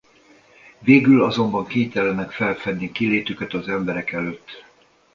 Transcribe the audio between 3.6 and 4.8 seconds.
emberek előtt.